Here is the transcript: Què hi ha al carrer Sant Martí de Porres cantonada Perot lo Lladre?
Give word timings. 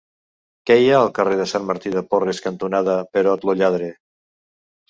Què 0.69 0.77
hi 0.83 0.87
ha 0.91 0.95
al 1.01 1.11
carrer 1.19 1.45
Sant 1.51 1.67
Martí 1.71 1.93
de 1.97 2.03
Porres 2.15 2.41
cantonada 2.49 2.99
Perot 3.17 3.47
lo 3.51 3.59
Lladre? 3.61 3.95